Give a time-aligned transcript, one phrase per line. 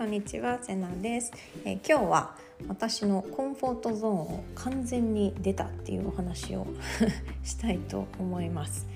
[0.00, 1.30] こんにちはセナです、
[1.62, 2.34] え、今日は
[2.68, 6.66] 私のコンフォートゾーンを完全に出たっていうお話を
[7.44, 8.88] したいと思います。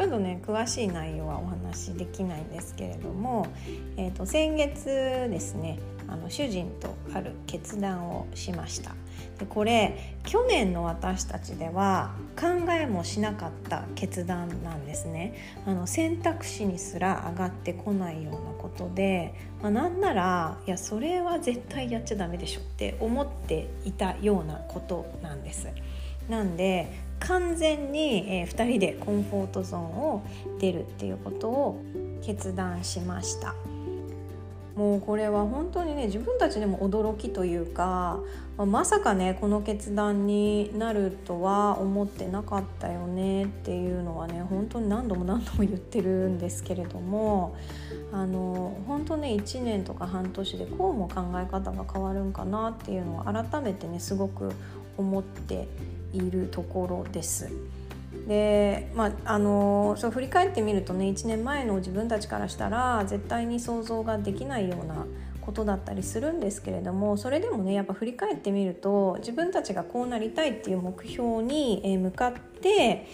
[0.00, 3.46] ちょっとね詳しい内容はお話できないんですけれども、
[3.98, 5.78] えーと、先月ですね
[6.08, 8.94] あの主人とある決断をしました。
[9.38, 15.34] でこれ去年の私たちでは考えもしなかった決断なんですね。
[15.66, 25.68] あの選択肢にすら上がってこないようなことで、まあ、なんならいやそれは絶対やっちゃダメでしょって思っていたようなことなんです。
[26.30, 30.22] なんで完全に、えー、2人でコンフォートゾーンを
[30.58, 31.82] 出るっていうことを
[32.22, 33.54] 決断しました。
[34.76, 38.20] もうこれは本当にね自分たちでも驚きというか
[38.56, 47.56] まさかねこの決断になるとは思ってなかったよねっていうのはね本当に何度も何度も言ってるんですけれども
[48.12, 54.52] あの本当ね1年とか半年でこうも考え方が変わるんかなっていうのを改めてねすごく
[54.96, 55.68] 思って
[56.12, 57.50] いるところです。
[58.26, 65.06] でまああのそう振り返ってみるとね1年前の自分たちからしたら絶対に想像ができないような
[65.40, 73.06] ことだったりするんですけれどもそれでもねやっぱ振り返ってみると自分たちがこうなりたいっていう目標に向かって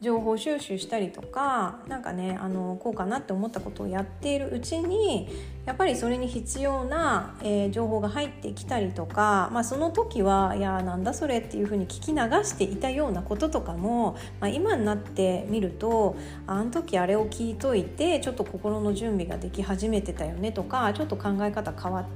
[0.00, 5.28] 情報収集したりとか何かねあのこうかなって思ったことをやっているうちに
[5.66, 22.06] やっぱりそれに必要な、えー、情報が入ってきたりとか、まあ、その時はいやなんだそれっていうふうに聞き流していたようなこととかも、まあ、今になってみるとあの時あれを聞いといてちょっと心の準備ができ始めてたよねとかちょっと考え方変わ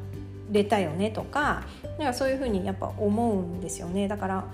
[0.53, 1.65] れたよねとか
[1.99, 4.07] なんかそういうふうにやっぱ思うんですよね。
[4.07, 4.45] だから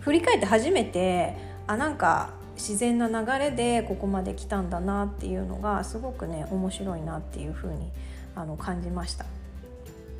[0.00, 1.36] 振り返って初めて
[1.68, 7.90] あなんか自然な流れでここまで来たんだなっていうのがすごくね面白いなっていうふうに
[8.34, 9.26] あの感じました。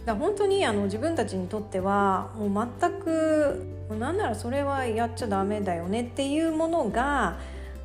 [0.05, 3.67] だ本当にあの自分たちにとってはもう全く
[3.98, 7.39] なんならそれはやっちゃダメだよねっていうものが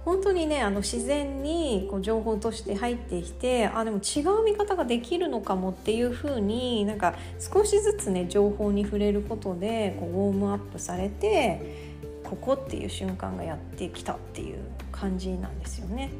[0.05, 11.90] 本当にねあの自然にこう情報として入ってきてあでも違う見方ができるのかもっていうふうになんか少しずつね情報に触れることでこうウォームアップされて
[12.31, 14.59] ここっていう瞬間がやってきたっていう
[14.89, 16.11] 感じなんですよね。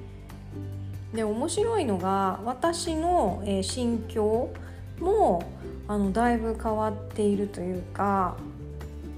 [1.13, 4.49] で面白いのが私の、え心境
[4.99, 5.41] も
[5.87, 8.35] あのだいぶ変わっているというか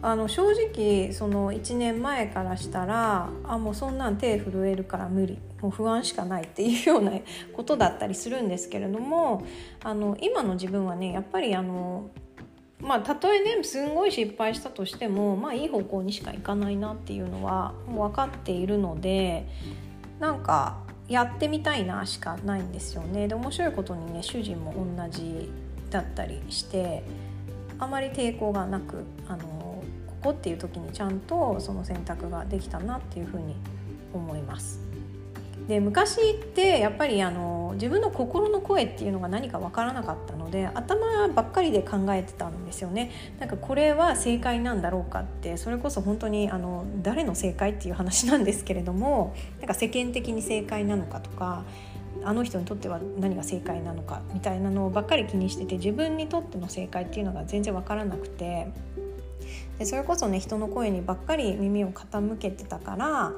[0.04, 7.12] あの正直その1年前からしたらあもうそんなん手震えるから無理もう不安しかないっていうような
[7.54, 9.44] ことだったりするんですけれども
[9.84, 12.10] あの今の自分はねやっぱりあの
[12.84, 19.48] まあたとえねすんごい失敗したとしてもまあいい方向にしかいかないなっていうのはもう分かっているので
[20.20, 23.28] なんかやってみたいなしかないんですよね。
[23.28, 25.50] で面白いことにね主人も同じ
[25.90, 27.04] だったりして
[27.80, 33.56] あまり抵抗がなくあのここっていう時にちゃんとその選択ができたなっていうふうに
[34.14, 34.83] 思います。
[35.68, 43.12] で昔ってやっぱりあの自分の心の声っていうのが何か分からなかったので頭ばっかりで考えてたんですよね。
[43.40, 51.64] なんかこれは正解なんだろうかってそれこそ本当にあの誰の正解っていう話なんですけれどもなんか世間的に正解なのかとか
[52.26, 58.68] あの人にとっては何が正解なのかみたいなのばっかり気にしてて自分にとっての正解っていうのが全然分からなくて
[59.80, 63.34] でそれこそね人の声にばっかり耳を傾けてたから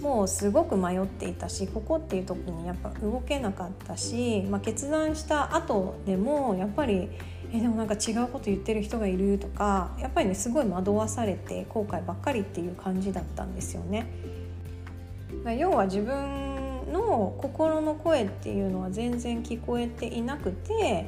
[0.00, 7.08] もうすごく迷っていたしここっていう時にやっぱ動けなかったし、まあ、決断した後でもやっぱり
[7.52, 14.06] えでもなんか違うこと言ってる人がいるとかやっぱりねすごい惑わされて後悔ばっかりっていう感じだったんですよね。
[15.58, 21.06] 要は自分の心の声っていうのは全然聞こえていなくて、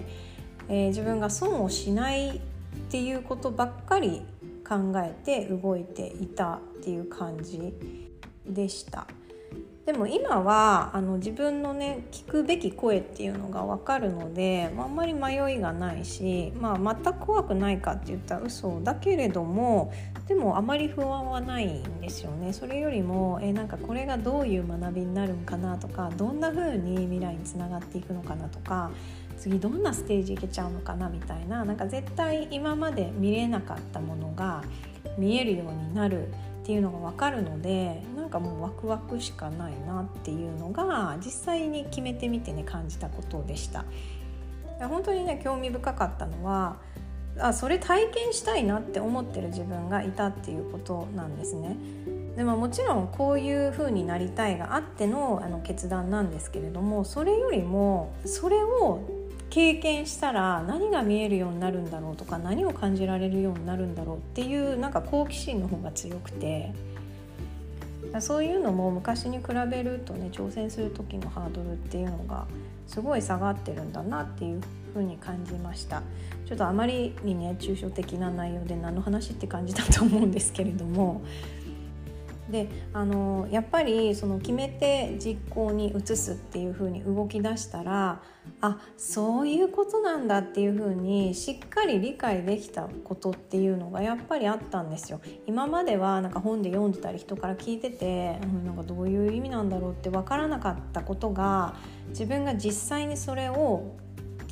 [0.68, 2.40] えー、自分が損をしないっ
[2.90, 4.22] ていうことばっかり
[4.68, 7.72] 考えて動いていたっていう感じ
[8.48, 9.06] でした。
[9.86, 19.92] でも今はあの自分のね聞くべき声っていうのが分かるので、まあ、んまり迷いがないし、まあ、全く怖くないかって言ったら嘘だけれども
[20.26, 22.52] でもあまり不安はないんですよね。
[22.52, 28.90] それよりもえなんかこれがどういう学びになるんかなとかどんな風に未来につながっていくのかなとか
[29.38, 34.64] 次どんなステージいけちゃうのかなみたいななんか絶対今まで見れなかったものが
[35.16, 36.32] 見えるようになる
[36.66, 43.84] っていうのが分かるのでなんかもうワクワクしかないなっていうのが実際に決めてみてね感じたことでした。
[44.80, 46.78] 本当にね興味深かったのは
[47.38, 51.76] あそれ体験したいなって思ってる自分がいたっていうことなんですね。
[52.34, 59.02] でももちろんこういう風になりたいがあってのあの決断なんですけれどもそれよりもそれを
[59.50, 66.72] 経験したら何が見えるようになるんだろうとか何を感じられるようになるんだろうっていうなんか好奇心の方が強くて
[68.20, 72.46] そういうのも昔に比べるとね挑戦する時のハードルっていうのが
[72.86, 74.60] すごい下がってるんだなっていう
[74.94, 76.02] ふうに感じました。
[76.46, 81.22] ちょっとあまりにね抽象的な内容で何の話って感じだと思うんですけれども
[82.50, 88.22] であのやっぱりその決めて実行に移すっていう風に動き出したら
[88.60, 95.20] あそういうことなんだっていう風にしっかり理解できたことっていうのがやっぱりあったんですよ。
[95.46, 101.74] 今まではなんか本で読んでたり人から聞いてて、うん、なんかどういう意味なんだろうって分からなかったことが
[102.10, 103.96] 自分が実際にそれを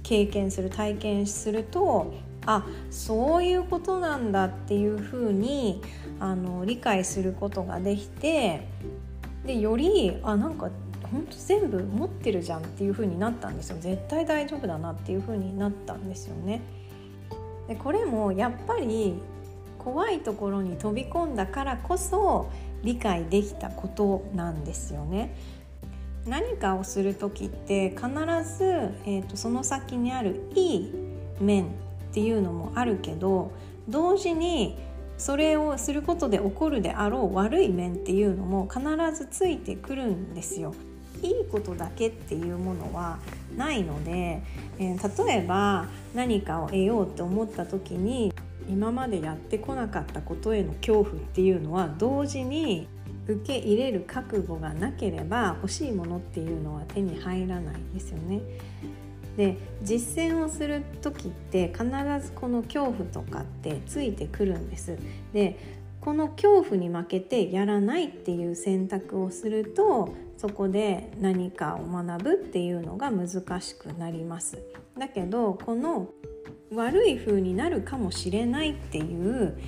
[0.02, 2.12] 経験する体験すると
[2.46, 5.80] あそういうことなんだっていうふうに
[6.20, 8.66] あの理解することができて
[9.46, 10.70] でよりあなんか
[11.10, 16.62] 本当全部持ってるじゃんっていう風になったんですよ絶対大丈夫だなっていう風になったんですよね。
[17.68, 19.14] でこれもやっぱり
[19.78, 22.50] 怖いところに飛び込んだからこそ
[22.82, 25.34] 理解できたことなんですよね。
[26.26, 28.08] 何かをする時って必
[28.56, 28.64] ず、
[29.04, 30.94] えーとその先にあるいい
[31.38, 31.68] 面っ
[32.12, 33.52] ていうのもあるけど
[33.88, 34.78] 同時に
[35.18, 38.82] それをすることで起こるであろう悪い面っていうのも必
[39.16, 40.74] ずついてくるんですよ。
[41.22, 43.18] いいことだけっていうものは
[43.56, 44.42] ないので、
[44.78, 48.32] えー、例えば何かを得ようと思った時に
[48.68, 52.88] 今までやってこなかったことへの恐怖っていうのは同時に
[53.26, 58.40] 受け入れる覚悟がなければ欲しいものっていうのは手に入らないんですよね。
[59.36, 61.84] で実践をする時って必
[62.20, 64.96] ずこの恐怖とかってついてくるんです。
[65.32, 73.28] でこの恐怖に負けてやらないっていう選択をするとそこで何かを学ぶっていうのが難
[73.60, 74.58] しくなります。
[74.98, 76.10] だけどこの
[76.72, 79.58] 悪い風になるかもしれないっていう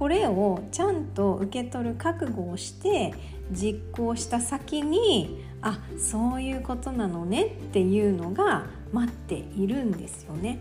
[0.00, 3.12] これをちゃんと受け取る覚悟をして
[3.52, 8.64] 実行した先にあそういうことなのねっていうのが
[8.94, 10.58] 待っているんですよね。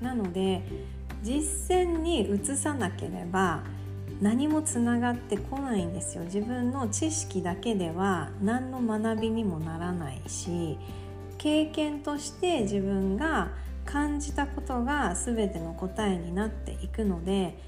[0.00, 0.62] なので
[1.24, 3.64] 実践に移さなければ
[4.20, 10.78] 何もつながってこないんですよ自分の知識だけでは何の学びにもならないし
[11.36, 13.50] 経験として自分が
[13.84, 17.58] 感じたことが全ての答えになっていくので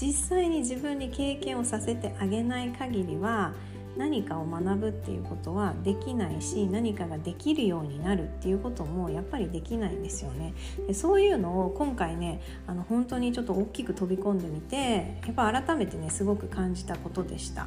[0.00, 3.52] 実際に自分に経験をさせてあげない限りは
[3.96, 10.54] 何かを学ぶっていうことはできないし何かができるようになるっていうこともやっぱりできないんですよね。
[10.86, 17.66] でそういうのを今回ねあの本当にちょっと大きく飛び込んでみてやっぱ改めてねすごく感じたことでした。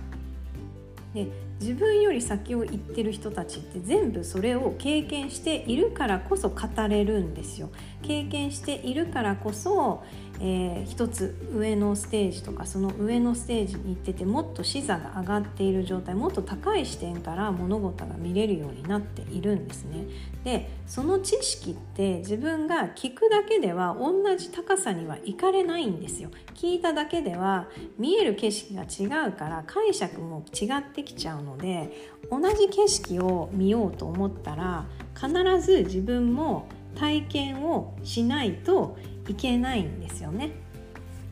[1.14, 1.28] で
[1.62, 6.58] 自分より先を行ってる人たちって全部それを経験しているからこそ語
[6.90, 7.70] れるんですよ。
[8.02, 10.04] 経験しているからこそ
[10.40, 20.08] えー、一つ上のステージとかその上のステージに行っててもっと視座が上がっている状態もっと高い視点から物事が見れるようになっているんですね。
[20.44, 26.30] でその知識って自分が聞くだけでは同じ高さには行かれないんですよ。
[26.54, 31.92] 聞いただけでは見える景色が違うから解釈も違ってきちゃうので
[32.30, 35.30] 同じ景色を見ようと思ったら必
[35.62, 40.52] ず自分も体験をしないといけないんですよね。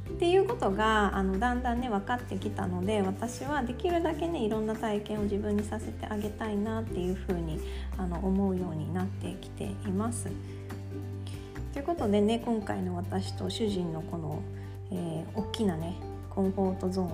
[0.09, 7.59] っていうことがあのだんだんね分かってきたので私はできるだけねいろんな体験を自分にさせてあげたいなっていうふうに
[7.97, 10.29] あの思うようになってきています。
[11.73, 14.41] ということでね今回の私と主人のこの、
[14.91, 15.95] えー、大きなね
[16.29, 17.09] コンフォートゾーン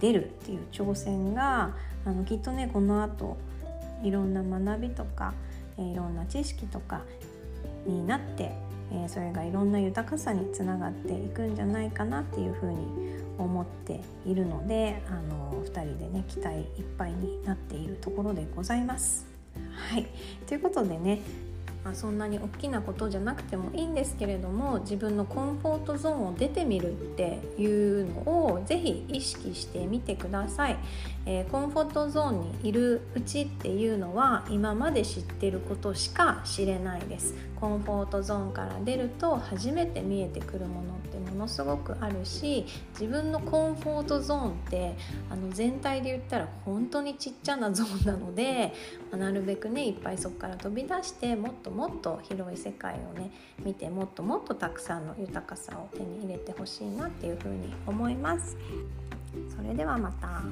[0.00, 1.74] 出るっていう挑戦が
[2.04, 3.36] あのきっとねこの後
[4.02, 5.34] いろんな学びとか
[5.78, 7.02] えいろんな知識とか
[7.86, 8.52] になって
[8.92, 12.78] え、それがいろんな豊かさにつながっていくんじゃないかなっていうふうに
[13.38, 16.64] 思っているのであの2人でね期待いっ
[16.96, 19.26] ぱいになっているところでございます。
[19.72, 20.06] はい
[20.46, 21.20] ということでね
[21.88, 28.20] まあ、そんなに大きなことじゃなくてもいいんですけれども自分のコンフォートゾーンを出てみるっていうの
[28.52, 30.76] をぜひ意識してみてください、
[31.24, 37.34] えー、コンフォートゾーンにいるうちっていうのは今まで知ってることしか知れないです。
[37.56, 40.96] コンフォートゾーンから出ると初めて見えてくるものっ
[41.28, 44.96] ものすごくあるし自分のコンフォートゾーンって
[45.30, 48.72] あの全体で言ったら本当にちっちゃなゾーンなので、
[49.10, 53.30] まあ、なるべくねいっぱいそこから飛び出してもっともっと広い世界をね
[53.64, 58.56] 見てもっともっとたくさんの豊かさを手に入れてほしいなっていうふうに思います。
[59.54, 60.42] それではまた。